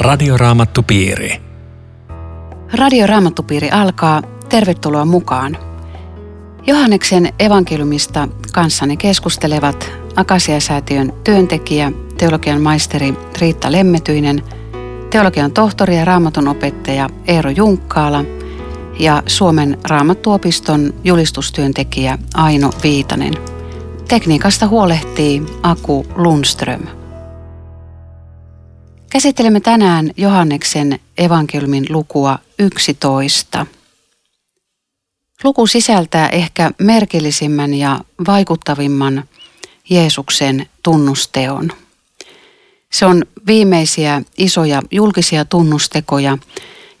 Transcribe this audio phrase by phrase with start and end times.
[0.00, 1.40] Radioraamattupiiri.
[2.72, 4.22] Radioraamattupiiri alkaa.
[4.48, 5.56] Tervetuloa mukaan.
[6.66, 14.42] Johanneksen evankeliumista kanssani keskustelevat Akasia-säätiön työntekijä, teologian maisteri Riitta Lemmetyinen,
[15.10, 18.24] teologian tohtori ja raamatun opettaja Eero Junkkaala
[18.98, 23.34] ja Suomen raamattuopiston julistustyöntekijä Aino Viitanen.
[24.08, 26.99] Tekniikasta huolehtii Aku Lundström.
[29.10, 33.66] Käsittelemme tänään Johanneksen evankeliumin lukua 11.
[35.44, 39.24] Luku sisältää ehkä merkillisimmän ja vaikuttavimman
[39.90, 41.72] Jeesuksen tunnusteon.
[42.92, 46.38] Se on viimeisiä isoja julkisia tunnustekoja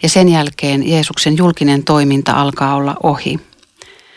[0.02, 3.40] ja sen jälkeen Jeesuksen julkinen toiminta alkaa olla ohi.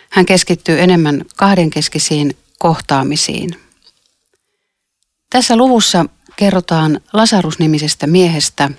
[0.09, 3.49] Hän keskittyy enemmän kahdenkeskisiin kohtaamisiin.
[5.29, 6.05] Tässä luvussa
[6.35, 8.69] kerrotaan Lasarus-nimisestä miehestä,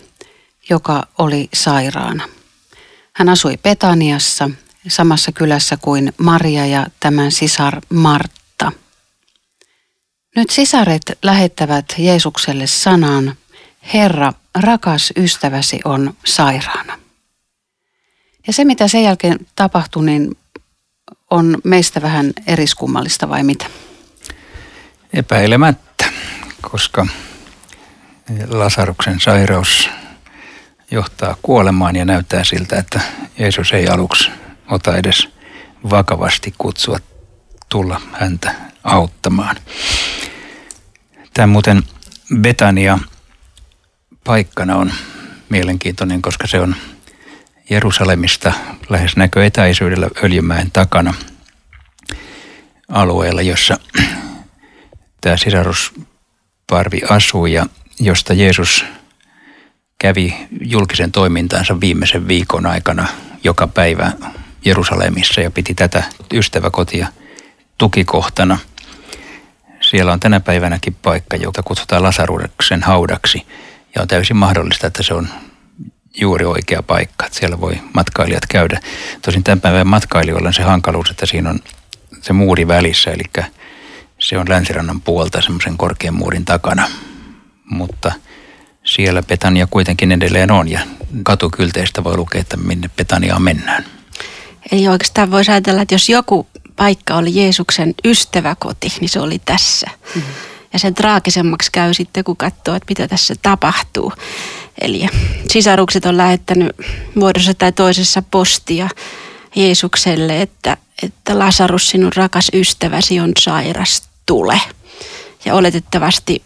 [0.70, 2.28] joka oli sairaana.
[3.12, 4.50] Hän asui Petaniassa,
[4.88, 8.72] samassa kylässä kuin Maria ja tämän sisar Martta.
[10.36, 13.36] Nyt sisaret lähettävät Jeesukselle sanan,
[13.94, 16.98] Herra, rakas ystäväsi on sairaana.
[18.46, 20.36] Ja se, mitä sen jälkeen tapahtui, niin
[21.30, 23.66] on meistä vähän eriskummallista vai mitä?
[25.12, 26.12] Epäilemättä,
[26.70, 27.06] koska
[28.48, 29.90] Lasaruksen sairaus
[30.90, 33.00] johtaa kuolemaan ja näyttää siltä, että
[33.38, 34.30] Jeesus ei aluksi
[34.70, 35.28] ota edes
[35.90, 36.98] vakavasti kutsua
[37.68, 39.56] tulla häntä auttamaan.
[41.34, 41.82] Tämä muuten
[42.40, 42.98] Betania
[44.24, 44.92] paikkana on
[45.48, 46.76] mielenkiintoinen, koska se on
[47.70, 48.52] Jerusalemista
[48.88, 51.14] lähes näköetäisyydellä Öljymäen takana
[52.88, 53.78] alueella, jossa
[55.20, 57.66] tämä sisarusparvi asuu ja
[58.00, 58.84] josta Jeesus
[59.98, 63.08] kävi julkisen toimintaansa viimeisen viikon aikana
[63.44, 64.12] joka päivä
[64.64, 66.02] Jerusalemissa ja piti tätä
[66.32, 67.08] ystäväkotia
[67.78, 68.58] tukikohtana.
[69.80, 73.46] Siellä on tänä päivänäkin paikka, jota kutsutaan Lasaruksen haudaksi
[73.94, 75.28] ja on täysin mahdollista, että se on
[76.20, 78.80] juuri oikea paikka, että siellä voi matkailijat käydä.
[79.22, 81.60] Tosin tämän päivän matkailijoilla on se hankaluus, että siinä on
[82.22, 83.44] se muuri välissä, eli
[84.18, 86.88] se on länsirannan puolta semmoisen korkean muurin takana.
[87.64, 88.12] Mutta
[88.84, 90.80] siellä Petania kuitenkin edelleen on ja
[91.22, 93.84] katukylteistä voi lukea, että minne Petaniaan mennään.
[94.72, 99.86] Eli oikeastaan voisi ajatella, että jos joku paikka oli Jeesuksen ystäväkoti, niin se oli tässä.
[100.14, 100.34] Mm-hmm.
[100.72, 104.12] Ja sen traagisemmaksi käy sitten, kun katsoo, että mitä tässä tapahtuu.
[104.80, 105.08] Eli
[105.50, 106.76] sisarukset on lähettänyt
[107.14, 108.88] muodossa tai toisessa postia
[109.56, 114.60] Jeesukselle, että, että Lasarus, sinun rakas ystäväsi on sairas, tule.
[115.44, 116.42] Ja oletettavasti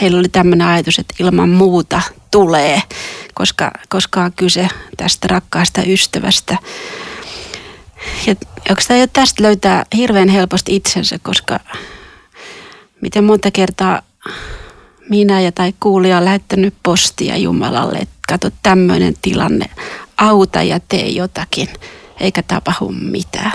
[0.00, 2.82] heillä oli tämmöinen ajatus, että ilman muuta tulee,
[3.34, 6.56] koska, koska on kyse tästä rakkaasta ystävästä.
[8.26, 8.34] Ja
[8.68, 11.60] oikeastaan jo tästä löytää hirveän helposti itsensä, koska
[13.00, 14.02] miten monta kertaa
[15.08, 19.70] minä ja tai kuulija on lähettänyt postia Jumalalle, että kato tämmöinen tilanne,
[20.16, 21.68] auta ja tee jotakin,
[22.20, 23.52] eikä tapahdu mitään.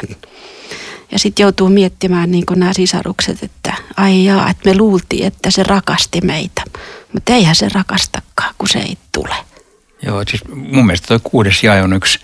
[1.11, 5.51] Ja sitten joutuu miettimään niin kuin nämä sisarukset, että ai jaa, että me luultiin, että
[5.51, 6.61] se rakasti meitä.
[7.13, 9.35] Mutta eihän se rakastakaan, kun se ei tule.
[10.01, 12.19] Joo, siis mun mielestä tuo kuudes jae on yksi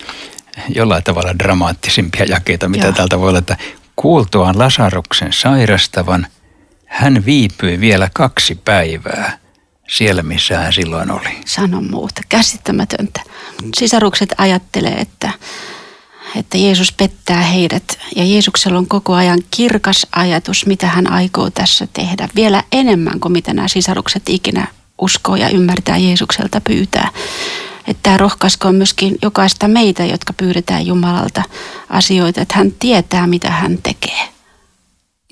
[0.69, 2.93] jollain tavalla dramaattisimpia jakeita, mitä Joo.
[2.93, 3.57] täältä voi olla, että
[3.95, 6.27] kuultuaan Lasaruksen sairastavan,
[6.85, 9.37] hän viipyi vielä kaksi päivää
[9.89, 11.41] siellä, missä hän silloin oli.
[11.45, 13.21] Sano muuta, käsittämätöntä.
[13.77, 15.31] Sisarukset ajattelee, että
[16.35, 21.87] että Jeesus pettää heidät ja Jeesuksella on koko ajan kirkas ajatus, mitä hän aikoo tässä
[21.93, 22.29] tehdä.
[22.35, 24.67] Vielä enemmän kuin mitä nämä sisarukset ikinä
[25.01, 27.09] uskoo ja ymmärtää Jeesukselta pyytää.
[27.87, 31.43] Että tämä rohkaiskoon myöskin jokaista meitä, jotka pyydetään Jumalalta
[31.89, 34.29] asioita, että hän tietää, mitä hän tekee.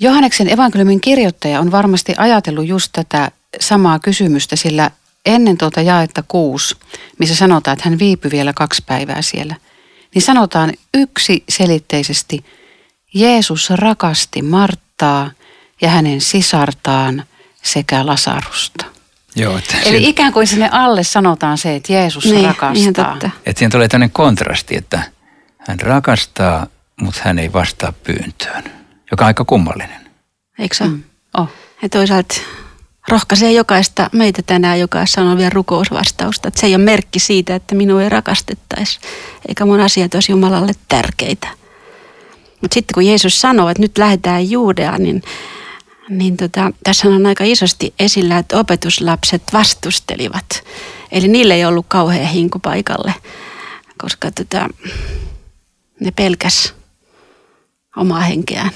[0.01, 4.91] Johanneksen evankeliumin kirjoittaja on varmasti ajatellut just tätä samaa kysymystä, sillä
[5.25, 6.75] ennen tuota jaetta kuusi,
[7.19, 9.55] missä sanotaan, että hän viipyi vielä kaksi päivää siellä–
[10.15, 12.45] niin sanotaan yksi selitteisesti,
[13.13, 15.31] Jeesus rakasti Marttaa
[15.81, 17.23] ja hänen sisartaan
[17.63, 18.85] sekä Lasarusta.
[19.35, 23.11] Joo, että Eli siinä, ikään kuin sinne alle sanotaan se, että Jeesus niin, rakastaa.
[23.11, 23.29] Totta.
[23.45, 25.03] Että siinä tulee tämmöinen kontrasti, että
[25.57, 26.67] hän rakastaa,
[27.01, 28.63] mutta hän ei vastaa pyyntöön,
[29.11, 30.09] joka on aika kummallinen.
[30.59, 31.03] Eikö se mm.
[31.37, 31.49] oh.
[31.81, 32.35] Ja toisaalta
[33.09, 36.47] rohkaisee jokaista meitä tänään, joka sanoo vielä rukousvastausta.
[36.47, 38.99] Että se ei ole merkki siitä, että minua ei rakastettaisi,
[39.47, 41.47] eikä mun asiat olisi Jumalalle tärkeitä.
[42.61, 45.23] Mutta sitten kun Jeesus sanoo, että nyt lähdetään Juudeaan, niin,
[46.09, 50.63] niin tota, tässä on aika isosti esillä, että opetuslapset vastustelivat.
[51.11, 53.13] Eli niille ei ollut kauhean hinku paikalle,
[53.97, 54.69] koska tota,
[55.99, 56.73] ne pelkäs
[57.95, 58.71] omaa henkeään.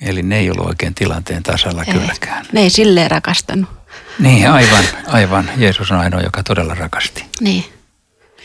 [0.00, 2.46] Eli ne ei ollut oikein tilanteen tasalla ei, kylläkään.
[2.52, 3.70] Ne ei silleen rakastanut.
[4.18, 5.50] Niin, aivan, aivan.
[5.56, 7.24] Jeesus on ainoa, joka todella rakasti.
[7.40, 7.64] Niin,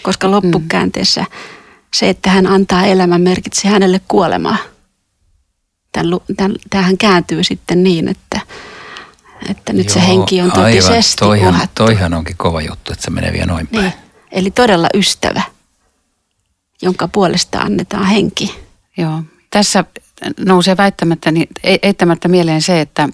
[0.04, 1.26] koska loppukäänteessä
[1.94, 4.58] se, että hän antaa elämän, merkitsi hänelle kuolemaa.
[6.70, 8.42] Tämähän kääntyy sitten niin, että,
[9.50, 11.86] että nyt Joo, se henki on totisesti toihan, uhattu.
[11.86, 13.84] Toihan onkin kova juttu, että se menee vielä noin päin.
[13.84, 13.94] Niin.
[14.32, 15.42] Eli todella ystävä,
[16.82, 18.60] jonka puolesta annetaan henki.
[18.98, 19.24] Joo.
[19.50, 19.84] Tässä
[20.40, 23.10] nousee väittämättä, niin, eittämättä mieleen se, että,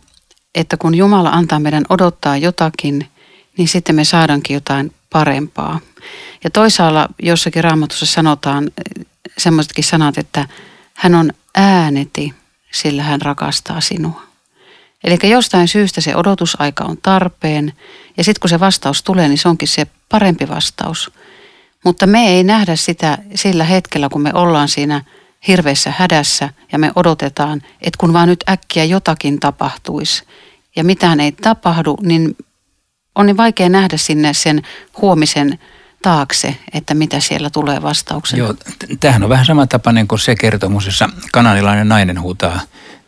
[0.56, 3.07] että kun Jumala antaa meidän odottaa jotakin,
[3.57, 5.80] niin sitten me saadaankin jotain parempaa.
[6.44, 8.71] Ja toisaalla jossakin raamatussa sanotaan
[9.38, 10.48] semmoisetkin sanat, että
[10.94, 12.33] hän on ääneti,
[12.71, 14.27] sillä hän rakastaa sinua.
[15.04, 17.74] Eli jostain syystä se odotusaika on tarpeen
[18.18, 21.12] ja sitten kun se vastaus tulee, niin se onkin se parempi vastaus.
[21.83, 25.01] Mutta me ei nähdä sitä sillä hetkellä, kun me ollaan siinä
[25.48, 30.24] hirveässä hädässä ja me odotetaan, että kun vaan nyt äkkiä jotakin tapahtuisi
[30.75, 32.36] ja mitään ei tapahdu, niin
[33.16, 34.62] on niin vaikea nähdä sinne sen
[35.01, 35.60] huomisen
[36.01, 38.44] taakse, että mitä siellä tulee vastauksena.
[38.44, 38.56] Joo,
[39.00, 42.60] tämähän on vähän samantapainen kuin se kertomus, jossa kananilainen nainen huutaa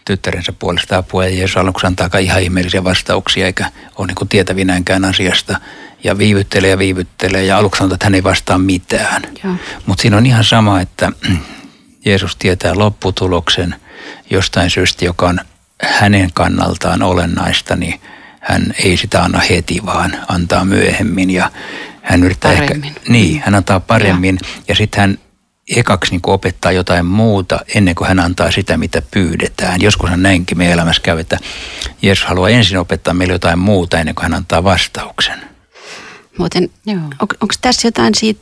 [0.05, 5.05] tyttärensä puolesta apua ja Jeesus aluksi antaa ihan ihmeellisiä vastauksia eikä ole niin kuin tietävinäänkään
[5.05, 5.59] asiasta
[6.03, 9.21] ja viivyttelee ja viivyttelee ja aluksi sanotaan, että hän ei vastaa mitään.
[9.85, 11.11] Mutta siinä on ihan sama, että
[12.05, 13.75] Jeesus tietää lopputuloksen
[14.29, 15.39] jostain syystä, joka on
[15.81, 18.01] hänen kannaltaan olennaista, niin
[18.39, 21.51] hän ei sitä anna heti, vaan antaa myöhemmin ja
[22.01, 22.85] hän yrittää paremmin.
[22.85, 25.17] ehkä, niin, hän antaa paremmin ja, ja sitten hän
[25.75, 29.81] ekaksi niin opettaa jotain muuta ennen kuin hän antaa sitä, mitä pyydetään.
[29.81, 31.37] Joskushan näinkin me elämässä käy, että
[32.01, 35.39] Jeesus haluaa ensin opettaa meille jotain muuta ennen kuin hän antaa vastauksen.
[36.37, 38.41] Muuten, on, onko tässä jotain siitä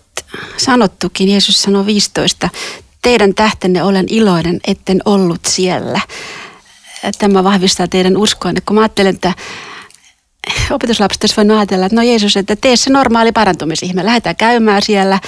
[0.57, 1.29] sanottukin?
[1.29, 2.49] Jeesus sanoi 15,
[3.01, 5.99] teidän tähtenne olen iloinen, etten ollut siellä.
[7.17, 9.33] Tämä vahvistaa teidän uskoanne, kun mä ajattelen, että
[10.71, 14.05] opetuslapset olisi voinut ajatella, että no Jeesus, että tee se normaali parantumisihme.
[14.05, 15.19] Lähdetään käymään siellä,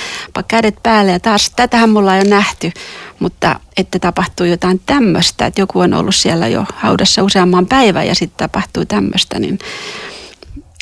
[0.47, 2.71] kädet päälle ja taas tätähän mulla ei ole nähty.
[3.19, 8.15] Mutta että tapahtuu jotain tämmöistä, että joku on ollut siellä jo haudassa useamman päivän ja
[8.15, 9.59] sitten tapahtuu tämmöistä, niin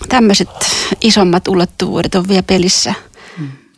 [0.10, 0.50] tämmöiset
[1.01, 2.94] isommat ulottuvuudet on vielä pelissä–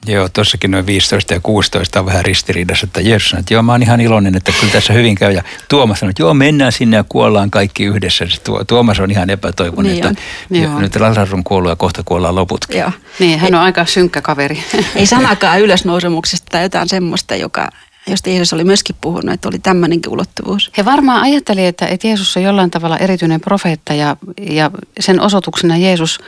[0.07, 3.71] Joo, tuossakin noin 15 ja 16 on vähän ristiriidassa, että Jeesus sanoi, että joo, mä
[3.71, 5.31] oon ihan iloinen, että kyllä tässä hyvin käy.
[5.31, 8.25] Ja Tuomas sanoi, että joo, mennään sinne ja kuollaan kaikki yhdessä.
[8.67, 12.79] Tuomas on ihan epätoivoinen, niin että niin nyt Lasarus on kuollut ja kohta kuollaan loputkin.
[12.79, 12.91] Joo.
[13.19, 14.63] Niin, hän on aika synkkä kaveri.
[14.95, 17.69] Ei sanakaan ylösnousemuksesta tai jotain semmoista, joka,
[18.07, 20.71] josta Jeesus oli myöskin puhunut, että oli tämmöinenkin ulottuvuus.
[20.77, 24.17] He varmaan ajatteli, että, että Jeesus on jollain tavalla erityinen profeetta ja,
[24.49, 26.19] ja sen osoituksena Jeesus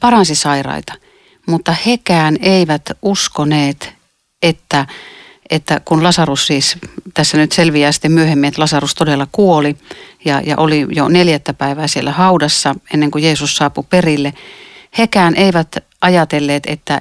[0.00, 0.94] paransi sairaita–
[1.48, 3.92] mutta hekään eivät uskoneet,
[4.42, 4.86] että,
[5.50, 6.78] että kun Lasarus siis,
[7.14, 9.76] tässä nyt selviää sitten myöhemmin, että Lasarus todella kuoli
[10.24, 14.34] ja, ja oli jo neljättä päivää siellä haudassa ennen kuin Jeesus saapui perille,
[14.98, 16.98] hekään eivät ajatelleet, että,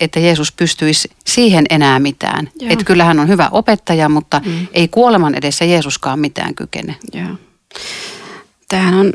[0.00, 2.50] että Jeesus pystyisi siihen enää mitään.
[2.60, 2.72] Joo.
[2.72, 4.66] Että kyllä hän on hyvä opettaja, mutta mm.
[4.72, 6.96] ei kuoleman edessä Jeesuskaan mitään kykene.
[7.12, 7.36] Joo.
[8.68, 9.12] Tämähän on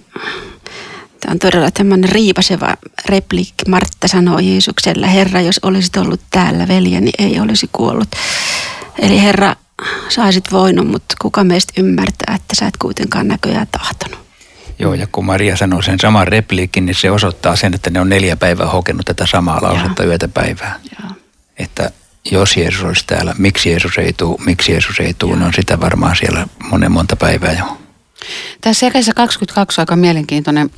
[1.26, 2.74] Tämä on todella tämmöinen riipaseva
[3.06, 3.70] repliikki.
[3.70, 8.08] Martta sanoo Jeesukselle, Herra, jos olisit ollut täällä, veljeni ei olisi kuollut.
[9.00, 9.56] Eli Herra,
[10.10, 14.20] saisit voinut, mutta kuka meistä ymmärtää, että sä et kuitenkaan näköjään tahtonut.
[14.80, 18.10] Joo, ja kun Maria sanoo sen saman repliikin, niin se osoittaa sen, että ne on
[18.10, 20.10] neljä päivää hokenut tätä samaa lausetta Joo.
[20.10, 20.80] yötä päivää.
[21.00, 21.12] Joo.
[21.58, 21.92] Että
[22.32, 25.80] jos Jeesus olisi täällä, miksi Jeesus ei tule, miksi Jeesus ei tule, ne on sitä
[25.80, 27.78] varmaan siellä monen monta päivää jo.
[28.62, 30.70] Tässä jakeessa 22 on aika mielenkiintoinen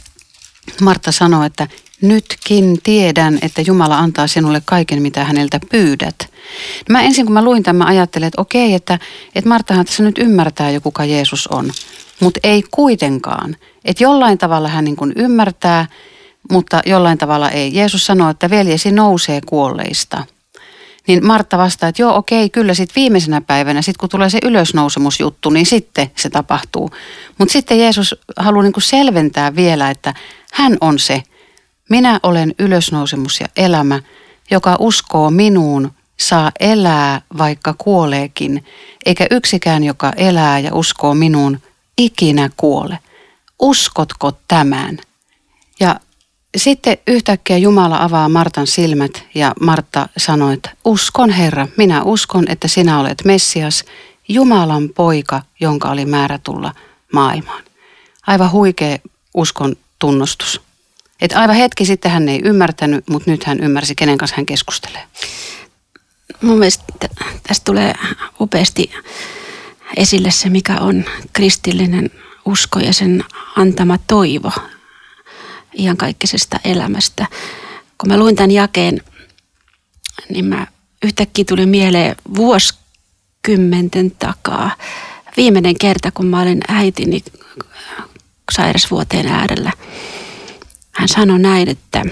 [0.82, 1.68] Martta sanoi, että
[2.02, 6.16] nytkin tiedän, että Jumala antaa sinulle kaiken, mitä häneltä pyydät.
[6.90, 9.00] Mä ensin kun mä luin tämän, mä ajattelin, että okei, että,
[9.36, 11.72] että Marttahan tässä nyt ymmärtää jo, kuka Jeesus on.
[12.20, 13.56] Mutta ei kuitenkaan.
[13.86, 15.86] Että jollain tavalla hän niin kuin ymmärtää,
[16.52, 17.76] mutta jollain tavalla ei.
[17.76, 20.24] Jeesus sanoi, että veljesi nousee kuolleista–
[21.08, 25.50] niin Martta vastaa, että joo okei, kyllä sitten viimeisenä päivänä, sitten kun tulee se ylösnousemusjuttu,
[25.50, 26.90] niin sitten se tapahtuu.
[27.38, 30.14] Mutta sitten Jeesus haluaa niinku selventää vielä, että
[30.54, 31.24] hän on se,
[31.89, 34.00] minä olen ylösnousemus ja elämä,
[34.51, 38.66] joka uskoo minuun, saa elää vaikka kuoleekin,
[39.06, 41.60] eikä yksikään, joka elää ja uskoo minuun,
[41.98, 43.00] ikinä kuole.
[43.60, 44.98] Uskotko tämän?
[45.80, 46.00] Ja
[46.58, 52.68] sitten yhtäkkiä Jumala avaa Martan silmät ja Martta sanoi, että uskon Herra, minä uskon, että
[52.68, 53.84] sinä olet Messias,
[54.27, 56.74] Jumalan poika, jonka oli määrä tulla
[57.13, 57.63] maailmaan.
[58.27, 58.98] Aivan huikea
[59.34, 60.62] uskon tunnustus.
[61.22, 65.04] Et aivan hetki sitten hän ei ymmärtänyt, mutta nyt hän ymmärsi, kenen kanssa hän keskustelee.
[66.42, 66.84] Mun mielestä
[67.48, 67.94] tästä tulee
[68.42, 68.92] upeasti
[69.98, 72.12] esille se, mikä on kristillinen
[72.46, 73.24] usko ja sen
[73.56, 74.51] antama toivo
[75.77, 77.25] iankaikkisesta elämästä.
[77.98, 79.01] Kun mä luin tämän jakeen,
[80.30, 80.68] niin mä
[81.06, 84.75] yhtäkkiä tuli mieleen vuosikymmenten takaa.
[85.38, 87.24] Viimeinen kerta, kun mä olin äitini
[88.51, 89.72] sairasvuoteen äärellä.
[90.92, 92.06] Hän sanoi näin, että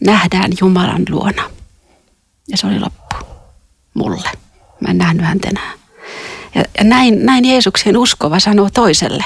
[0.00, 1.50] nähdään Jumalan luona.
[2.48, 3.16] Ja se oli loppu
[3.94, 4.28] mulle.
[4.80, 5.72] Mä en nähnyt häntä enää.
[6.54, 9.24] Ja, ja näin, näin Jeesuksen uskova sanoo toiselle.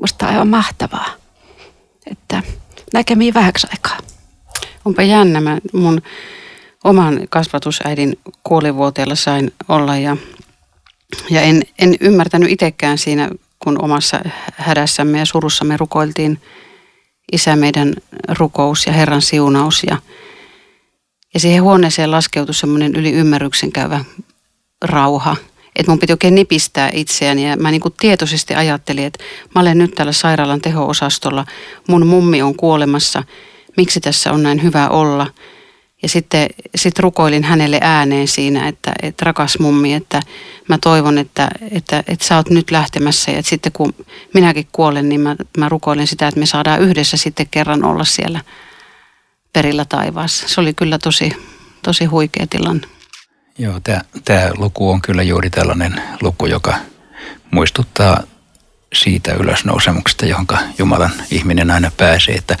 [0.00, 1.06] Musta on aivan mahtavaa,
[2.10, 2.42] että
[2.92, 3.98] näkemiin vähäksi aikaa.
[4.84, 5.40] Onpa jännä.
[5.40, 6.02] Mä mun
[6.84, 10.16] oman kasvatusäidin kuolivuoteella sain olla ja,
[11.30, 14.20] ja en, en ymmärtänyt itsekään siinä, kun omassa
[14.56, 16.40] hädässämme ja surussamme rukoiltiin
[17.32, 17.94] isä meidän
[18.38, 19.96] rukous ja Herran siunaus ja,
[21.34, 24.04] ja siihen huoneeseen laskeutui semmoinen yli ymmärryksen käyvä
[24.84, 25.36] rauha.
[25.76, 29.78] Että mun piti oikein nipistää itseäni ja mä niin kuin tietoisesti ajattelin, että mä olen
[29.78, 31.44] nyt täällä sairaalan teho-osastolla,
[31.88, 33.22] mun mummi on kuolemassa,
[33.76, 35.26] miksi tässä on näin hyvä olla–
[36.02, 40.22] ja sitten sit rukoilin hänelle ääneen siinä, että, että rakas mummi, että
[40.68, 43.94] mä toivon, että, että, että sä oot nyt lähtemässä ja sitten kun
[44.34, 48.40] minäkin kuolen, niin mä, mä rukoilen sitä, että me saadaan yhdessä sitten kerran olla siellä
[49.52, 50.48] perillä taivaassa.
[50.48, 51.32] Se oli kyllä tosi,
[51.82, 52.86] tosi huikea tilanne.
[53.58, 53.80] Joo,
[54.24, 56.74] tämä luku on kyllä juuri tällainen luku, joka
[57.50, 58.22] muistuttaa
[58.94, 60.46] siitä ylösnousemuksesta, johon
[60.78, 62.34] Jumalan ihminen aina pääsee.
[62.34, 62.56] Että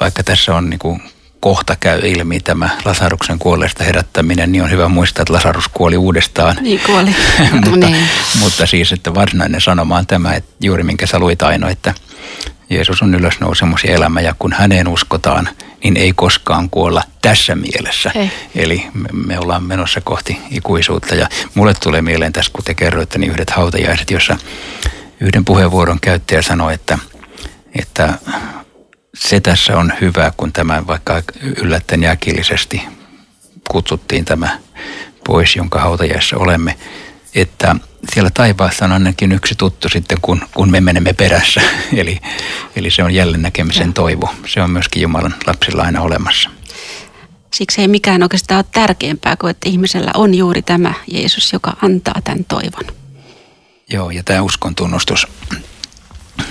[0.00, 1.02] vaikka tässä on niin kuin
[1.44, 6.56] kohta käy ilmi tämä Lasaruksen kuolleesta herättäminen, niin on hyvä muistaa, että Lasarus kuoli uudestaan.
[6.60, 7.16] Niin kuoli.
[7.64, 8.08] mutta, niin.
[8.38, 11.94] mutta siis, että varsinainen sanoma on tämä, että juuri minkä sä luit Aino, että
[12.70, 15.48] Jeesus on ylösnousemus ja elämä ja kun häneen uskotaan,
[15.84, 18.10] niin ei koskaan kuolla tässä mielessä.
[18.14, 18.30] Ei.
[18.54, 23.18] Eli me, me ollaan menossa kohti ikuisuutta ja mulle tulee mieleen tässä, kun te kerroitte,
[23.18, 24.36] niin yhdet hautajaiset, jossa
[25.20, 26.98] yhden puheenvuoron käyttäjä sanoi, että,
[27.78, 28.18] että
[29.14, 32.82] se tässä on hyvä, kun tämä vaikka yllättäen ja äkillisesti
[33.70, 34.58] kutsuttiin tämä
[35.26, 36.76] pois, jonka hautajassa olemme,
[37.34, 37.76] että
[38.12, 41.60] siellä taivaassa on ainakin yksi tuttu sitten, kun, kun me menemme perässä.
[41.96, 42.20] eli,
[42.76, 44.34] eli se on jälleen näkemisen toivo.
[44.46, 46.50] Se on myöskin Jumalan lapsilla aina olemassa.
[47.54, 52.20] Siksi ei mikään oikeastaan ole tärkeämpää kuin, että ihmisellä on juuri tämä Jeesus, joka antaa
[52.24, 52.84] tämän toivon.
[53.90, 55.26] Joo, ja tämä uskon tunnustus,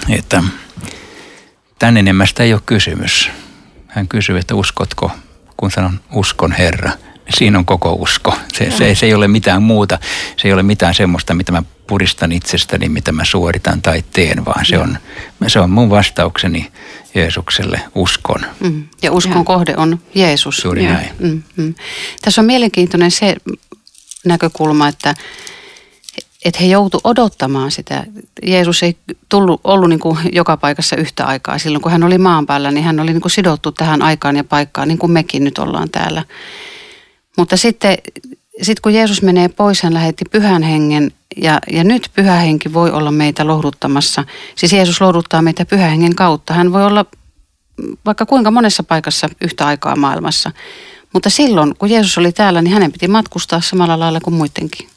[0.10, 0.44] että
[1.84, 3.30] Tän enemmästä ei ole kysymys.
[3.88, 5.12] Hän kysyy, että uskotko,
[5.58, 8.34] kun sanon uskon Herra, niin siinä on koko usko.
[8.54, 10.00] Se, se, se ei ole mitään muuta,
[10.38, 14.66] se ei ole mitään semmoista, mitä mä puristan itsestäni, mitä mä suoritan tai teen, vaan
[14.66, 14.98] se on,
[15.48, 16.72] se on mun vastaukseni
[17.16, 18.42] Jeesukselle, uskon.
[18.60, 18.84] Mm.
[19.02, 19.44] Ja uskon ja.
[19.44, 20.64] kohde on Jeesus.
[20.64, 20.94] Juuri ja.
[20.94, 21.10] näin.
[21.20, 21.76] Mm, mm.
[22.22, 23.36] Tässä on mielenkiintoinen se
[24.26, 25.16] näkökulma, että
[26.46, 28.04] että he joutu odottamaan sitä.
[28.44, 28.98] Jeesus ei
[29.30, 31.58] tullut, ollut niin kuin joka paikassa yhtä aikaa.
[31.58, 34.44] Silloin kun hän oli maan päällä, niin hän oli niin kuin sidottu tähän aikaan ja
[34.44, 36.24] paikkaan, niin kuin mekin nyt ollaan täällä.
[37.38, 37.98] Mutta sitten
[38.62, 42.92] sit kun Jeesus menee pois, hän lähetti pyhän hengen ja, ja nyt pyhä henki voi
[42.92, 44.24] olla meitä lohduttamassa.
[44.56, 46.54] Siis Jeesus lohduttaa meitä pyhän hengen kautta.
[46.54, 47.06] Hän voi olla
[48.06, 50.52] vaikka kuinka monessa paikassa yhtä aikaa maailmassa.
[51.14, 54.90] Mutta silloin, kun Jeesus oli täällä, niin hänen piti matkustaa samalla lailla kuin muidenkin.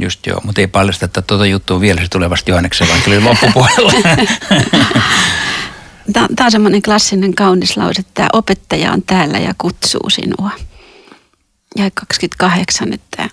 [0.00, 3.92] Just joo, mutta ei paljasta, että tuota juttua vielä se tulee vasta Johanneksen tuli loppupuolella.
[6.12, 10.50] Tämä on semmoinen klassinen kaunis lause, että opettaja on täällä ja kutsuu sinua.
[11.76, 13.30] Ja 28, että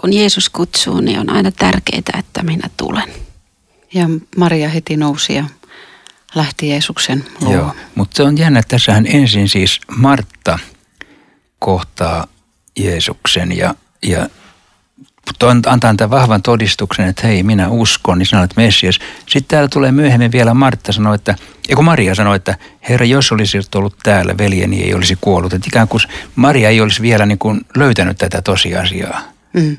[0.00, 3.08] kun Jeesus kutsuu, niin on aina tärkeää, että minä tulen.
[3.94, 5.44] Ja Maria heti nousi ja
[6.34, 7.52] lähti Jeesuksen luo.
[7.52, 10.58] Joo, mutta se on jännä, tässähän ensin siis Martta–
[11.60, 12.26] kohtaa
[12.76, 14.26] Jeesuksen ja, ja
[15.66, 18.98] antaa tämän vahvan todistuksen, että hei, minä uskon, niin sanoo, että Messias.
[19.26, 21.34] Sitten täällä tulee myöhemmin vielä Martta sanoi, että,
[21.76, 25.52] kun Maria sanoi, että Herra, jos olisi ollut täällä, veljeni ei olisi kuollut.
[25.52, 26.00] Että ikään kuin
[26.36, 29.20] Maria ei olisi vielä niin kuin löytänyt tätä tosiasiaa.
[29.52, 29.76] Mm.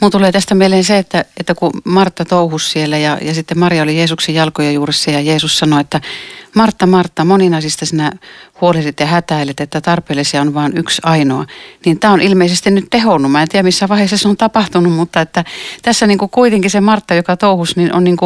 [0.00, 3.82] Mun tulee tästä mieleen se, että, että kun Martta touhus siellä ja, ja sitten Maria
[3.82, 6.00] oli Jeesuksen jalkoja juurissa ja Jeesus sanoi, että
[6.54, 8.12] Martta, Martta, moninaisista sinä
[8.60, 11.46] huolehdit ja hätäilet, että tarpeellisia on vain yksi ainoa.
[11.86, 13.32] Niin tämä on ilmeisesti nyt tehonnut.
[13.32, 15.44] Mä en tiedä missä vaiheessa se on tapahtunut, mutta että
[15.82, 18.16] tässä niin kuin kuitenkin se Martta, joka touhus, niin on niin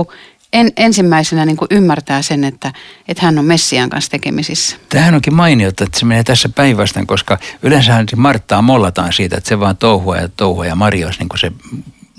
[0.53, 2.73] en, ensimmäisenä niin kuin ymmärtää sen, että,
[3.09, 4.77] että hän on Messian kanssa tekemisissä.
[4.89, 9.61] Tähän onkin mainiota, että se menee tässä päinvastoin, koska yleensä Marttaa mollataan siitä, että se
[9.61, 11.53] vaan touhua ja touhua ja Maria olisi niin kuin se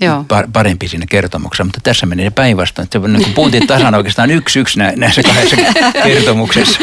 [0.00, 0.24] Joo.
[0.52, 2.84] parempi siinä kertomuksessa, mutta tässä menee päinvastoin.
[2.84, 5.56] Että niin kuin puhuttiin tasan oikeastaan yksi yksi näissä kahdessa
[6.04, 6.80] kertomuksessa.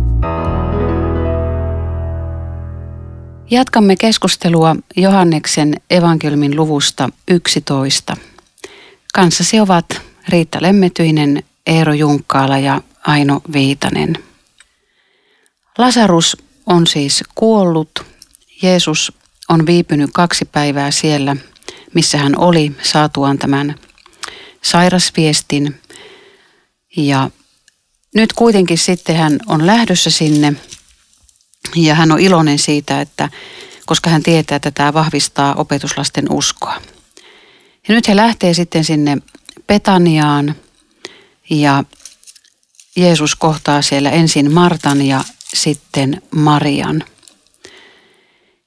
[3.49, 8.17] Jatkamme keskustelua Johanneksen evankelmin luvusta 11.
[9.13, 9.85] Kanssasi ovat
[10.29, 14.13] Riitta Lemmetyinen, Eero Junkkaala ja Aino Viitanen.
[15.77, 18.05] Lasarus on siis kuollut.
[18.61, 19.13] Jeesus
[19.49, 21.35] on viipynyt kaksi päivää siellä,
[21.93, 23.75] missä hän oli saatuaan tämän
[24.61, 25.81] sairasviestin.
[26.97, 27.29] Ja
[28.15, 30.53] nyt kuitenkin sitten hän on lähdössä sinne
[31.75, 33.29] ja hän on iloinen siitä, että
[33.85, 36.81] koska hän tietää, että tämä vahvistaa opetuslasten uskoa.
[37.87, 39.17] Ja nyt he lähtee sitten sinne
[39.67, 40.55] Petaniaan
[41.49, 41.83] ja
[42.95, 47.03] Jeesus kohtaa siellä ensin Martan ja sitten Marian.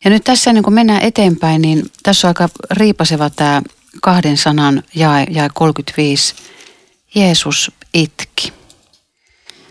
[0.04, 3.62] Ja nyt tässä niin kun mennään eteenpäin, niin tässä on aika riipaseva tämä
[4.02, 6.34] kahden sanan jae, jae 35.
[7.14, 8.57] Jeesus itki.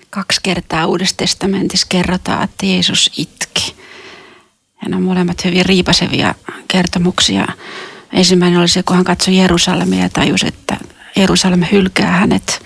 [0.09, 3.75] Kaksi kertaa Uudessa testamentissa kerrotaan, että Jeesus itki.
[4.81, 6.35] Ja nämä molemmat hyvin riipasevia
[6.67, 7.47] kertomuksia.
[8.13, 10.77] Ensimmäinen oli se, kun hän katsoi Jerusalemia ja tajusi, että
[11.15, 12.61] Jerusalem hylkää hänet.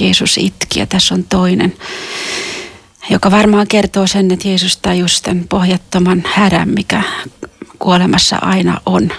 [0.00, 1.76] Jeesus itki ja tässä on toinen,
[3.10, 7.02] joka varmaan kertoo sen, että Jeesus tajusi tämän pohjattoman hädän, mikä
[7.78, 9.12] kuolemassa aina on.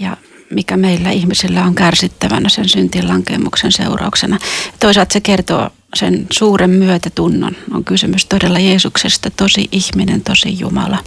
[0.00, 0.16] Ja
[0.50, 4.38] mikä meillä ihmisillä on kärsittävänä sen syntilankemuksen seurauksena.
[4.80, 7.56] Toisaalta se kertoo sen suuren myötätunnon.
[7.74, 10.98] On kysymys todella Jeesuksesta, tosi ihminen, tosi Jumala.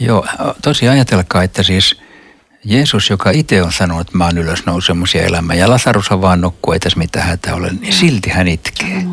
[0.00, 0.26] Joo,
[0.62, 2.00] tosi ajatelkaa, että siis
[2.64, 6.40] Jeesus, joka itse on sanonut, että mä oon ylösnousemus ja elämä, ja Lasarus on vaan
[6.40, 9.04] nukkuu, ei tässä mitään hätää ole, niin silti hän itkee.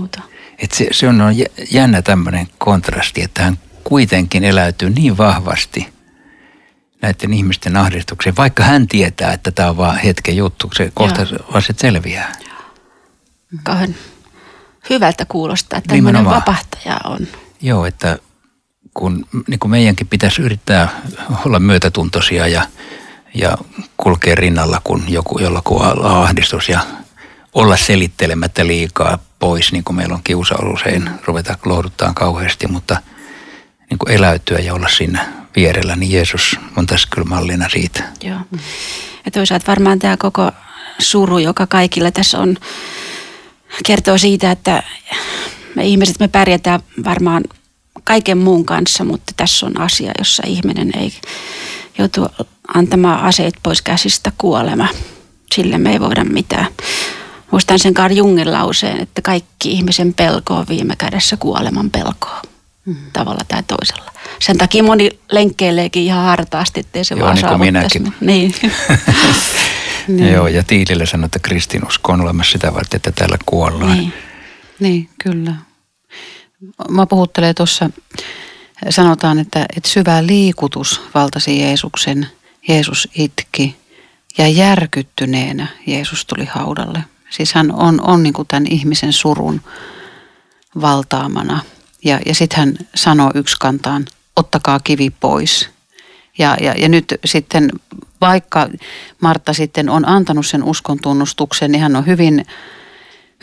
[0.60, 1.36] Et se, se on
[1.72, 5.88] jännä tämmöinen kontrasti, että hän kuitenkin eläytyy niin vahvasti
[7.02, 11.62] näiden ihmisten ahdistukseen, vaikka hän tietää, että tämä on vaan hetken juttu, se kohta vaan
[11.62, 12.36] se selviää.
[13.64, 13.96] Kauhean
[14.90, 17.28] hyvältä kuulostaa, että tämmöinen vapahtaja on.
[17.62, 18.18] Joo, että
[18.94, 20.90] kun niin kuin meidänkin pitäisi yrittää
[21.46, 22.64] olla myötätuntoisia ja,
[23.34, 23.58] ja
[23.98, 26.80] kulkea rinnalla, kun joku, jollakin on ahdistus ja
[27.54, 32.98] olla selittelemättä liikaa pois, niin kuin meillä on kiusa usein ruveta lohduttaa kauheasti, mutta
[33.90, 38.04] niin kuin eläytyä ja olla siinä vierellä, niin Jeesus on tässä kyllä mallina siitä.
[38.24, 38.40] Joo.
[39.26, 40.52] Ja toisaalta varmaan tämä koko
[41.00, 42.58] suru, joka kaikilla tässä on,
[43.86, 44.84] kertoo siitä, että
[45.76, 47.44] me ihmiset me pärjätään varmaan
[48.04, 51.14] kaiken muun kanssa, mutta tässä on asia, jossa ihminen ei
[51.98, 52.28] joutu
[52.76, 54.88] antamaan aseet pois käsistä kuolema.
[55.56, 56.68] Sille me ei voida mitään.
[57.52, 62.42] Muistan sen Carl Jungin lauseen, että kaikki ihmisen pelko on viime kädessä kuoleman pelkoa.
[62.86, 62.96] Mm.
[63.14, 64.12] Tavalla tai toisella.
[64.40, 68.14] Sen takia moni lenkkeileekin ihan hartaasti, ettei se Joo, vaan niin minäkin.
[68.22, 68.54] Niin.
[70.18, 70.34] niin.
[70.34, 73.98] Joo, ja Tiilille sanoi, että kristinusko on olemassa sitä varten, että täällä kuollaan.
[73.98, 74.14] Niin,
[74.80, 75.56] niin kyllä.
[76.90, 77.90] Mä puhuttelee tuossa,
[78.90, 82.28] sanotaan, että, että syvä liikutus valtasi Jeesuksen.
[82.68, 83.78] Jeesus itki
[84.38, 87.04] ja järkyttyneenä Jeesus tuli haudalle.
[87.30, 89.62] Siis hän on, on niin kuin tämän ihmisen surun
[90.82, 91.60] valtaamana.
[92.06, 95.70] Ja, ja sitten hän sanoo kantaan, ottakaa kivi pois.
[96.38, 97.70] Ja, ja, ja nyt sitten,
[98.22, 98.70] vaikka
[99.22, 102.46] Martta sitten on antanut sen uskon tunnustuksen, niin hän on hyvin,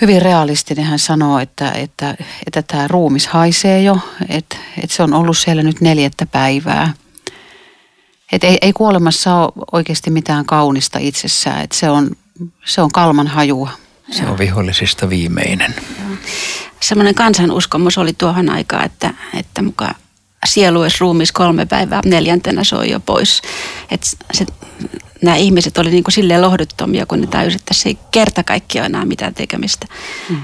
[0.00, 0.84] hyvin realistinen.
[0.84, 2.14] Hän sanoo, että, että,
[2.46, 6.94] että tämä ruumis haisee jo, että, että se on ollut siellä nyt neljättä päivää.
[8.32, 12.10] Että ei, ei kuolemassa ole oikeasti mitään kaunista itsessään, että se on,
[12.64, 13.70] se on kalman hajua.
[14.10, 15.74] Se on vihollisista viimeinen.
[16.80, 19.94] Semmoinen kansanuskomus oli tuohon aikaan, että, että mukaan
[20.46, 23.42] sielu olisi ruumis kolme päivää, neljäntenä se on jo pois.
[23.90, 24.46] Et se,
[25.22, 28.86] nämä ihmiset oli niin kuin silleen lohduttomia, kun ne tajusivat, että se ei kerta kaikkiaan
[28.86, 29.86] enää mitään tekemistä.
[30.30, 30.36] Mm.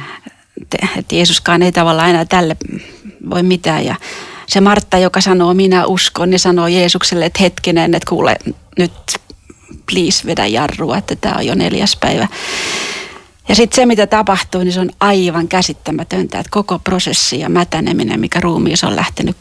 [0.97, 2.57] Että Jeesuskaan ei tavallaan enää tälle
[3.31, 3.85] voi mitään.
[3.85, 3.95] Ja
[4.47, 8.37] se Martta, joka sanoo minä uskon, niin sanoo Jeesukselle, että hetkinen, että kuule
[8.79, 8.93] nyt
[9.93, 12.29] please vedä jarrua, että tämä on jo neljäs päivä.
[13.49, 18.21] Ja sitten se, mitä tapahtuu, niin se on aivan käsittämätöntä, että koko prosessi ja mätäneminen,
[18.21, 19.37] mikä ruumiissa on lähtenyt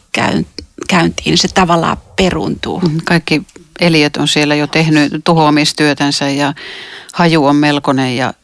[0.88, 2.80] käyntiin, niin se tavallaan peruntuu.
[2.80, 3.42] Mm, kaikki
[3.80, 6.54] eliöt on siellä jo tehnyt tuhoamistyötänsä ja
[7.12, 8.34] haju on melkoinen ja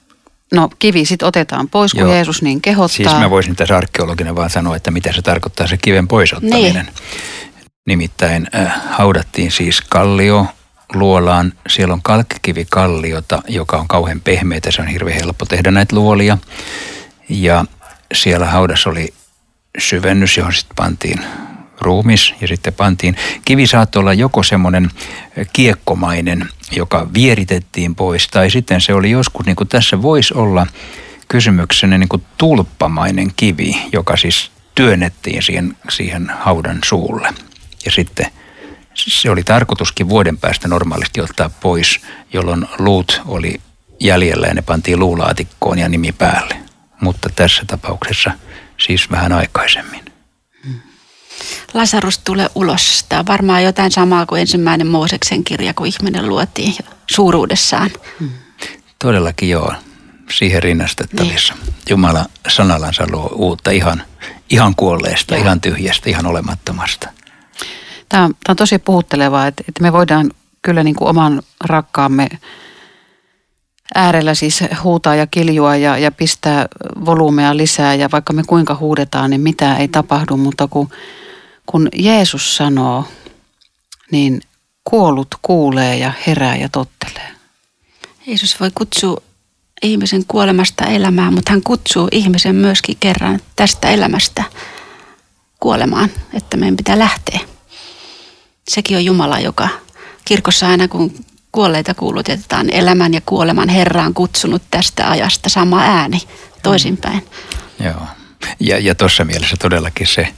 [0.55, 2.13] No kivi sitten otetaan pois, kun Joo.
[2.13, 2.97] Jeesus niin kehottaa.
[2.97, 6.85] Siis mä voisin tässä arkeologina vaan sanoa, että mitä se tarkoittaa se kiven poisottaminen.
[6.85, 6.95] Niin.
[7.87, 10.47] Nimittäin äh, haudattiin siis kallio
[10.95, 11.53] luolaan.
[11.69, 14.71] Siellä on kalkkikivikalliota, joka on kauhean pehmeitä.
[14.71, 16.39] Se on hirveän helppo tehdä näitä luolia.
[17.29, 17.65] Ja
[18.15, 19.15] siellä haudassa oli
[19.79, 21.21] syvennys, johon sitten pantiin
[21.81, 23.17] ruumis ja sitten pantiin.
[23.45, 24.91] Kivi saattoi olla joko semmoinen
[25.53, 30.67] kiekkomainen, joka vieritettiin pois, tai sitten se oli joskus, niin kuin tässä voisi olla
[31.29, 37.29] kysymyksenä niin kuin tulppamainen kivi, joka siis työnnettiin siihen, siihen haudan suulle.
[37.85, 38.27] Ja sitten
[38.95, 42.01] se oli tarkoituskin vuoden päästä normaalisti ottaa pois,
[42.33, 43.61] jolloin luut oli
[44.01, 46.57] jäljellä ja ne pantiin luulaatikkoon ja nimi päälle.
[47.01, 48.31] Mutta tässä tapauksessa
[48.79, 50.05] siis vähän aikaisemmin.
[51.75, 53.05] Lasarus tulee ulos.
[53.09, 56.75] Tämä on varmaan jotain samaa kuin ensimmäinen Mooseksen kirja, kun ihminen luotiin
[57.07, 57.91] suuruudessaan.
[58.21, 58.31] Hmm.
[58.99, 59.75] Todellakin joo,
[60.31, 61.55] siihen rinnastettavissa.
[61.55, 61.75] Niin.
[61.89, 64.03] Jumala sanallansa luo uutta ihan,
[64.51, 65.43] ihan kuolleesta, joo.
[65.45, 67.09] ihan tyhjästä, ihan olemattomasta.
[68.11, 70.31] Tämä on, tämä on tosi puhuttelevaa, että, että me voidaan
[70.63, 72.29] kyllä niin kuin oman rakkaamme
[73.95, 76.67] äärellä siis huutaa ja kiljua ja, ja pistää
[77.05, 80.91] volyymea lisää ja vaikka me kuinka huudetaan, niin mitä ei tapahdu, mutta kun,
[81.67, 83.05] kun Jeesus sanoo,
[84.13, 84.41] niin
[84.85, 87.31] kuollut kuulee ja herää ja tottelee.
[88.27, 89.17] Jeesus voi kutsua
[89.83, 94.45] ihmisen kuolemasta elämään, mutta hän kutsuu ihmisen myöskin kerran tästä elämästä
[95.61, 97.50] kuolemaan, että meidän pitää lähteä.
[98.71, 99.69] Sekin on Jumala, joka
[100.25, 101.15] kirkossa aina kun
[101.53, 106.21] kuolleita kuulutetaan elämän ja kuoleman Herraan kutsunut tästä ajasta sama ääni
[106.63, 107.27] toisinpäin.
[107.85, 108.07] Joo.
[108.61, 110.29] Ja, ja tuossa mielessä todellakin se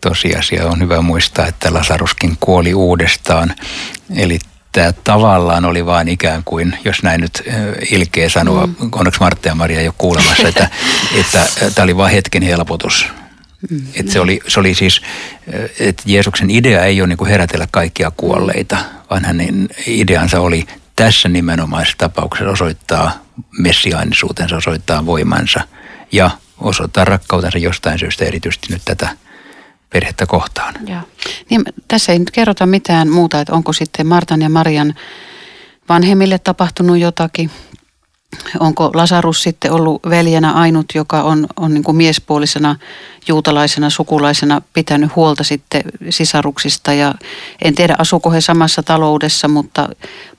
[0.00, 3.54] tosiasia on hyvä muistaa, että Lasaruskin kuoli uudestaan.
[4.16, 4.38] Eli
[4.72, 7.42] tämä tavallaan oli vain ikään kuin, jos näin nyt
[7.90, 8.74] ilkeä sanoa, mm.
[8.92, 10.70] onneksi Martta ja Maria ei ole kuulemassa, että,
[11.14, 13.06] että tämä oli vain hetken helpotus.
[13.70, 13.82] Mm.
[13.94, 15.00] Että se, oli, se oli siis,
[15.80, 18.76] että Jeesuksen idea ei ole niin herätellä kaikkia kuolleita,
[19.10, 23.12] vaan hänen ideansa oli tässä nimenomaisessa tapauksessa osoittaa
[23.58, 25.60] messiaanisuutensa, osoittaa voimansa
[26.12, 29.08] ja osoittaa rakkautensa jostain syystä erityisesti nyt tätä
[29.90, 30.74] perhettä kohtaan.
[30.86, 31.02] Ja.
[31.50, 34.94] Niin, tässä ei nyt kerrota mitään muuta, että onko sitten Martan ja Marian
[35.88, 37.50] vanhemmille tapahtunut jotakin.
[38.60, 42.76] Onko Lasarus sitten ollut veljenä ainut, joka on, on niin kuin miespuolisena
[43.28, 47.14] juutalaisena sukulaisena pitänyt huolta sitten sisaruksista ja
[47.64, 49.88] en tiedä asuuko he samassa taloudessa, mutta,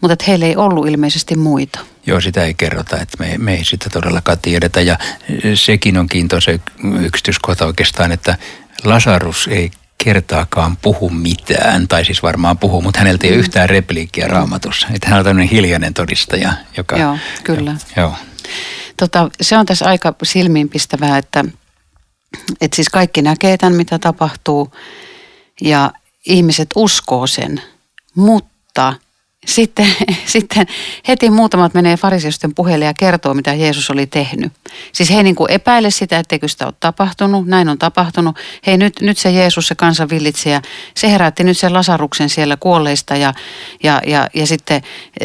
[0.02, 1.80] mutta että heillä ei ollut ilmeisesti muita.
[2.06, 4.98] Joo, sitä ei kerrota, että me, me ei sitä todellakaan tiedetä ja
[5.54, 6.52] sekin on kiintoisa
[7.02, 8.38] yksityiskohta oikeastaan, että
[8.84, 13.40] Lasarus ei kertaakaan puhu mitään, tai siis varmaan puhuu, mutta häneltä ei ole mm.
[13.40, 14.88] yhtään repliikkiä raamatussa.
[14.94, 16.98] Että hän on tämmöinen hiljainen todistaja, joka...
[16.98, 17.72] Joo, kyllä.
[17.96, 18.14] Jo, joo.
[18.98, 21.46] Tota, se on tässä aika silmiinpistävää, että,
[22.62, 24.72] että siis kaikki näkee tämän, mitä tapahtuu,
[25.62, 25.92] ja
[26.26, 27.62] ihmiset uskoo sen,
[28.16, 28.94] mutta–
[29.46, 29.88] sitten,
[30.26, 30.68] sitten
[31.08, 34.54] heti muutamat menee fariseusten puheelle ja kertoo, mitä Jeesus oli tehnyt.
[34.92, 37.48] Siis he ei niin kuin epäile sitä, etteikö sitä ole tapahtunut.
[37.48, 38.36] Näin on tapahtunut.
[38.68, 40.62] Hei nyt, nyt se Jeesus, se kansan villitsejä,
[40.96, 43.16] se herätti nyt sen lasaruksen siellä kuolleista.
[43.16, 43.34] Ja,
[43.84, 44.82] ja, ja, ja sitten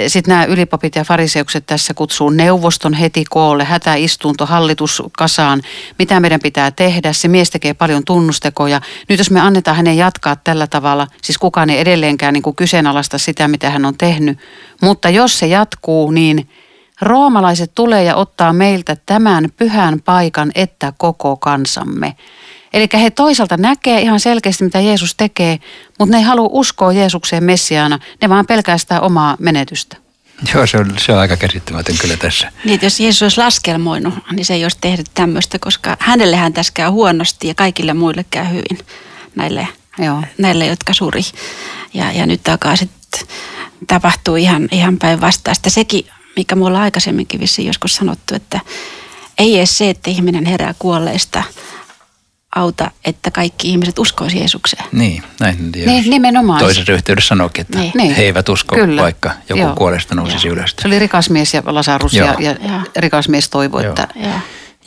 [0.07, 5.63] sit nämä ylipapit ja fariseukset tässä kutsuu neuvoston heti koolle, hätäistunto, hallitus kasaan.
[5.99, 7.13] Mitä meidän pitää tehdä?
[7.13, 8.81] Se mies tekee paljon tunnustekoja.
[9.09, 13.19] Nyt jos me annetaan hänen jatkaa tällä tavalla, siis kukaan ei edelleenkään niin kuin kyseenalaista
[13.19, 14.39] sitä, mitä hän on tehnyt tehnyt.
[14.81, 16.49] Mutta jos se jatkuu, niin
[17.01, 22.17] roomalaiset tulee ja ottaa meiltä tämän pyhän paikan, että koko kansamme.
[22.73, 25.59] Eli he toisaalta näkee ihan selkeästi, mitä Jeesus tekee,
[25.99, 27.99] mutta ne ei halua uskoa Jeesukseen Messiaana.
[28.23, 29.97] Ne vaan pelkästään omaa menetystä.
[30.55, 32.53] Joo, se on, se on aika käsittämätön kyllä tässä.
[32.65, 36.73] Niin, että jos Jeesus olisi laskelmoinut, niin se ei olisi tehnyt tämmöistä, koska hänellehän tässä
[36.73, 38.79] käy huonosti ja kaikille muille käy hyvin.
[39.35, 39.69] Näille,
[39.99, 40.23] Joo.
[40.39, 41.23] näille jotka suri.
[41.95, 43.00] Ja, ja nyt alkaa sitten
[43.87, 45.71] tapahtuu ihan, ihan päinvastaista.
[45.71, 48.61] Sekin, mikä mulla on aikaisemminkin vissiin joskus sanottu, että
[49.39, 51.43] ei edes se, että ihminen herää kuolleista,
[52.57, 54.85] auta, että kaikki ihmiset uskoisi Jeesukseen.
[54.93, 56.61] Niin, näin niin, nimenomaan.
[56.61, 58.15] Toisessa yhteydessä sanoikin, että niin.
[58.15, 59.03] he eivät usko, Kyllä.
[59.03, 59.75] vaikka joku Joo.
[59.75, 60.55] kuolesta nousisi Joo.
[60.55, 60.75] ylös.
[60.83, 63.91] Se oli rikas mies ja Lasarus ja, ja, ja rikas mies toivoi, Joo.
[63.91, 64.09] että...
[64.17, 64.33] Joo.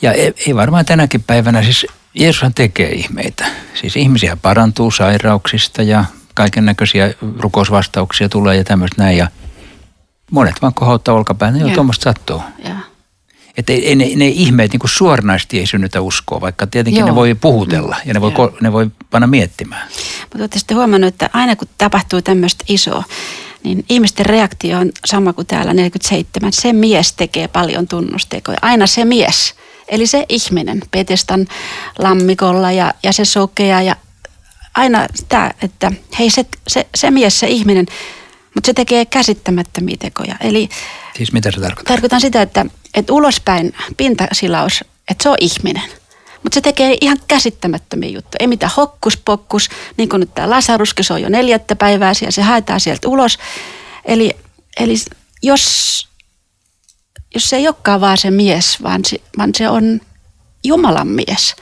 [0.02, 3.46] Ja ei, ei varmaan tänäkin päivänä, siis Jeesushan tekee ihmeitä.
[3.74, 9.16] Siis ihmisiä parantuu sairauksista ja kaiken näköisiä rukousvastauksia tulee ja tämmöistä näin.
[9.16, 9.28] Ja
[10.30, 12.42] monet vaan kohauttaa olkapään, joo, tuommoista sattuu.
[13.56, 17.08] Että ei, ei, ne, ne ihmeet niin suoranaisesti ei synnytä uskoa, vaikka tietenkin Joo.
[17.08, 19.88] ne voi puhutella ja ne voi, ne voi panna miettimään.
[20.20, 23.04] Mutta olette sitten huomannut, että aina kun tapahtuu tämmöistä isoa,
[23.64, 26.52] niin ihmisten reaktio on sama kuin täällä 47.
[26.52, 28.58] Se mies tekee paljon tunnustekoja.
[28.62, 29.54] Aina se mies.
[29.88, 31.46] Eli se ihminen Petestan
[31.98, 33.96] lammikolla ja, ja se sokea ja
[34.74, 37.86] aina sitä, että hei se, se, se mies, se ihminen,
[38.54, 40.36] mutta se tekee käsittämättömiä tekoja.
[40.40, 40.68] Eli
[41.16, 41.94] Siis mitä se tarkoittaa?
[41.94, 45.82] tarkoitan sitä, että, että ulospäin pintasilaus, että se on ihminen.
[46.42, 48.38] Mutta se tekee ihan käsittämättömiä juttuja.
[48.40, 52.42] Ei mitään hokkuspokkus, niin kuin nyt tämä Lasaruskin, se on jo neljättä päivää siellä, se
[52.42, 53.38] haetaan sieltä ulos.
[54.04, 54.30] Eli,
[54.80, 54.94] eli
[55.42, 56.08] jos,
[57.34, 60.00] jos se ei olekaan vaan se mies, vaan se, vaan se on
[60.64, 61.56] Jumalan mies.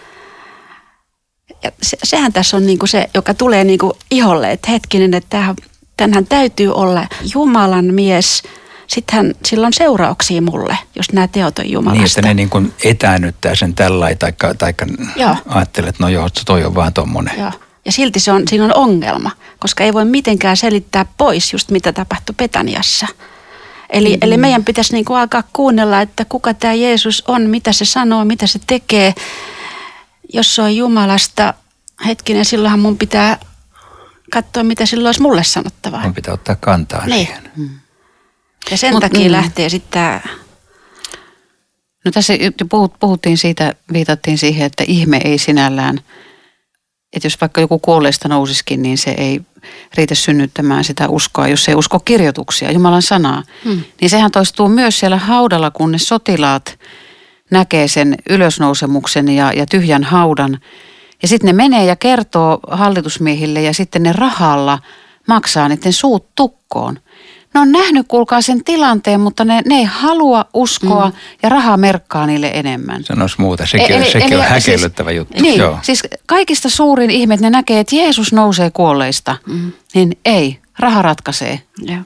[1.62, 5.54] Ja se, sehän tässä on niinku se, joka tulee niinku iholle, että hetkinen, että
[5.96, 8.42] tämähän, täytyy olla Jumalan mies.
[8.86, 12.00] Sittenhän sillä on seurauksia mulle, jos nämä teot on Jumalasta.
[12.00, 15.36] Niin, että ne niin kuin etäännyttää sen tällä taikka, taikka Joo.
[15.46, 17.38] ajattelee, että no joo, toi on vaan tommonen.
[17.38, 17.52] Joo.
[17.84, 21.92] Ja silti se on, siinä on ongelma, koska ei voi mitenkään selittää pois just mitä
[21.92, 23.06] tapahtui Petaniassa.
[23.90, 24.18] Eli, mm-hmm.
[24.22, 28.24] eli meidän pitäisi niin kuin alkaa kuunnella, että kuka tämä Jeesus on, mitä se sanoo,
[28.24, 29.14] mitä se tekee.
[30.32, 31.54] Jos se on Jumalasta,
[32.06, 33.38] hetkinen, silloinhan mun pitää
[34.32, 36.02] katsoa, mitä silloin olisi mulle sanottavaa.
[36.02, 37.26] Mun pitää ottaa kantaa Niin.
[37.26, 37.50] siihen.
[38.70, 39.32] Ja sen Mut, takia mm.
[39.32, 40.20] lähtee sitten tämä,
[42.04, 42.32] No tässä
[43.00, 46.00] puhuttiin siitä, viitattiin siihen, että ihme ei sinällään,
[47.12, 49.40] että jos vaikka joku kuolleista nousisikin, niin se ei
[49.94, 53.42] riitä synnyttämään sitä uskoa, jos ei usko kirjoituksia, Jumalan sanaa.
[53.64, 53.80] Hmm.
[54.00, 56.78] Niin sehän toistuu myös siellä haudalla, kun ne sotilaat
[57.52, 60.58] näkee sen ylösnousemuksen ja, ja tyhjän haudan.
[61.22, 64.78] Ja sitten ne menee ja kertoo hallitusmiehille ja sitten ne rahalla
[65.28, 66.98] maksaa niiden suut tukkoon.
[67.54, 71.12] Ne on nähnyt, kuulkaa sen tilanteen, mutta ne, ne ei halua uskoa mm.
[71.42, 73.04] ja raha merkkaa niille enemmän.
[73.04, 75.42] Sanois muuta, sekin, Eli- sekin eli on siis- häkellyttävä juttu.
[75.42, 75.78] Niin, Joo.
[75.82, 79.72] siis kaikista suurin ihme, että ne näkee, että Jeesus nousee kuolleista, mm.
[79.94, 81.60] niin ei, raha ratkaisee.
[81.78, 81.98] Joo.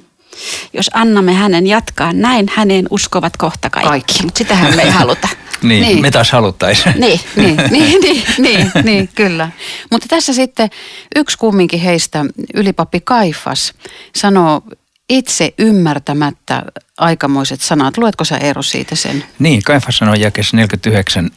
[0.73, 3.89] Jos annamme hänen jatkaa näin, häneen uskovat kohta kaikki.
[3.89, 4.23] Kaikki.
[4.23, 5.29] Mutta sitähän me ei haluta.
[5.63, 6.01] Niin, Niin.
[6.03, 6.95] me taas haluttaisiin.
[7.01, 7.21] Niin.
[7.37, 9.51] niin, niin, niin, niin, niin, kyllä.
[9.91, 10.71] Mutta tässä sitten
[11.17, 13.75] yksi kumminkin heistä, ylipappi Kaifas,
[14.17, 14.63] sanoo
[15.11, 16.63] itse ymmärtämättä
[16.99, 17.99] aikamoiset sanat.
[17.99, 19.25] Luetko sä Eero siitä sen?
[19.39, 21.31] Niin, Kaifas sanoi jakessa 49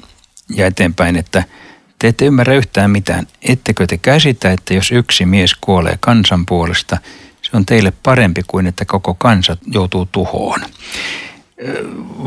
[0.56, 1.44] ja eteenpäin, että
[2.00, 3.28] te ette ymmärrä yhtään mitään.
[3.42, 6.98] Ettekö te käsitä, että jos yksi mies kuolee kansan puolesta,
[7.52, 10.60] se on teille parempi kuin että koko kansa joutuu tuhoon.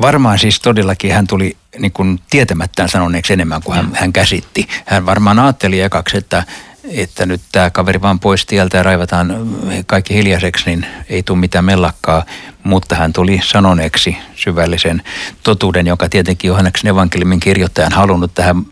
[0.01, 4.69] Varmaan siis todellakin hän tuli niin kuin tietämättään sanoneeksi enemmän kuin hän, hän käsitti.
[4.87, 6.45] Hän varmaan ajatteli ekaksi, että,
[6.91, 9.49] että nyt tämä kaveri vaan pois tieltä ja raivataan
[9.87, 12.25] kaikki hiljaiseksi, niin ei tule mitään mellakkaa.
[12.65, 15.03] Mutta hän tuli sanoneeksi syvällisen
[15.43, 18.67] totuuden, joka tietenkin Johanneksen evankeliumin kirjoittajan halunnut tähän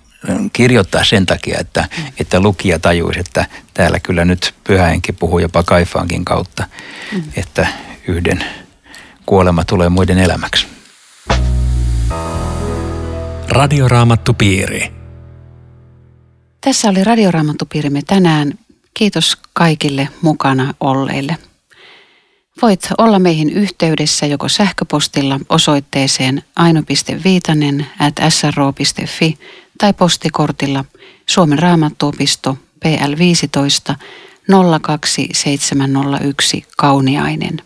[0.53, 1.89] kirjoittaa sen takia, että,
[2.21, 6.65] että lukija tajuisi, että täällä kyllä nyt pyhähenki puhuu jopa Kaifaankin kautta,
[7.37, 7.67] että
[8.09, 8.45] yhden
[9.27, 10.67] kuolema tulee muiden elämäksi.
[13.49, 14.93] Radioraamattupiiri.
[16.61, 18.59] Tässä oli Radioraamattupiirimme tänään.
[18.95, 21.37] Kiitos kaikille mukana olleille.
[22.63, 29.39] Voit olla meihin yhteydessä joko sähköpostilla osoitteeseen aino.viitanen at sro.fi
[29.81, 30.85] tai postikortilla
[31.27, 33.97] Suomen raamattuopisto PL 15
[34.83, 37.63] 02701 Kauniainen.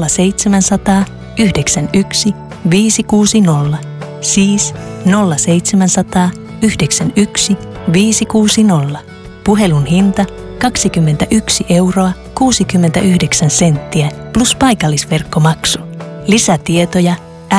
[0.09, 1.05] 0700
[1.39, 2.35] 91
[2.71, 3.79] 560,
[4.21, 6.31] siis 0700
[6.63, 7.57] 91
[7.93, 8.99] 560.
[9.45, 10.25] Puhelun hinta
[10.59, 15.79] 21 euroa 69 senttiä plus paikallisverkkomaksu.
[16.27, 17.15] Lisätietoja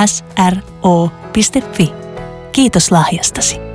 [0.06, 1.19] sro.fi.
[2.52, 3.69] Kiitos lahjastasi.